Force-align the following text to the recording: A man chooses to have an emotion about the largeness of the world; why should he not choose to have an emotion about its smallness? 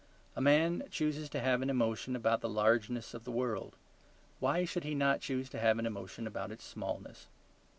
A 0.35 0.41
man 0.41 0.87
chooses 0.89 1.29
to 1.29 1.41
have 1.41 1.61
an 1.61 1.69
emotion 1.69 2.15
about 2.15 2.41
the 2.41 2.49
largeness 2.49 3.13
of 3.13 3.23
the 3.23 3.29
world; 3.31 3.75
why 4.39 4.65
should 4.65 4.83
he 4.83 4.95
not 4.95 5.21
choose 5.21 5.47
to 5.49 5.59
have 5.59 5.77
an 5.77 5.85
emotion 5.85 6.25
about 6.25 6.49
its 6.51 6.65
smallness? 6.65 7.27